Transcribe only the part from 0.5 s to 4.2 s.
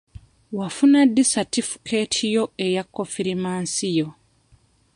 Wafuna ddi satifukeeti yo eya konfirimansiyo?